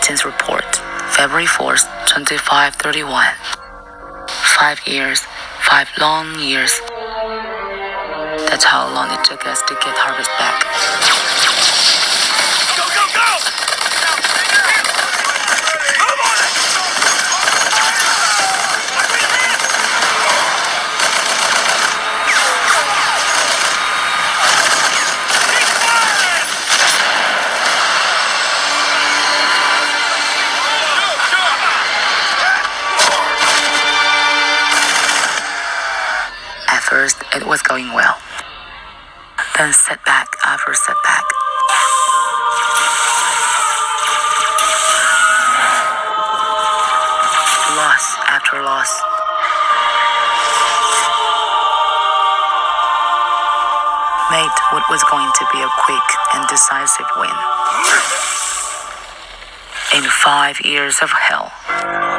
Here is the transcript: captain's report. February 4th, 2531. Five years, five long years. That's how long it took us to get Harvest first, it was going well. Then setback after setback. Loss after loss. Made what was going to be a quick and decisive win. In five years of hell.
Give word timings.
captain's 0.00 0.24
report. 0.24 0.64
February 1.12 1.44
4th, 1.44 1.84
2531. 2.06 3.26
Five 4.56 4.80
years, 4.86 5.20
five 5.60 5.88
long 6.00 6.38
years. 6.40 6.72
That's 8.48 8.64
how 8.64 8.88
long 8.94 9.12
it 9.12 9.22
took 9.24 9.46
us 9.46 9.60
to 9.68 9.74
get 9.74 9.94
Harvest 9.98 10.29
first, 37.10 37.36
it 37.36 37.46
was 37.46 37.62
going 37.62 37.92
well. 37.92 38.16
Then 39.56 39.72
setback 39.72 40.28
after 40.44 40.74
setback. 40.74 41.24
Loss 47.76 48.16
after 48.28 48.62
loss. 48.62 49.00
Made 54.30 54.56
what 54.72 54.84
was 54.90 55.02
going 55.10 55.30
to 55.34 55.46
be 55.52 55.60
a 55.60 55.68
quick 55.84 56.08
and 56.34 56.48
decisive 56.48 57.06
win. 57.16 57.30
In 59.92 60.08
five 60.08 60.60
years 60.64 61.00
of 61.02 61.10
hell. 61.10 62.09